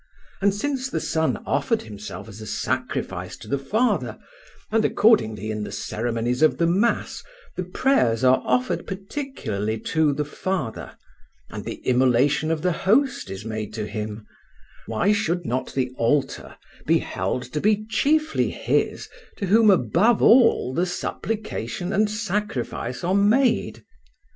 [0.41, 4.17] And since the Son offered Himself as a sacrifice to the Father,
[4.71, 7.23] and accordingly in the ceremonies of the mass
[7.55, 10.97] the prayers are offered particularly to the Father,
[11.51, 14.25] and the immolation of the Host is made to Him,
[14.87, 16.45] why should the altar
[16.87, 19.07] not be held to be chiefly His
[19.37, 23.83] to whom above all the supplication and sacrifice are made?